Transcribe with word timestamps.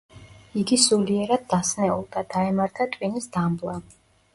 იგი 0.61 0.79
სულიერად 0.85 1.45
დასნეულდა, 1.53 2.27
დაემართა 2.35 2.93
ტვინის 2.97 3.35
დამბლა. 3.41 3.83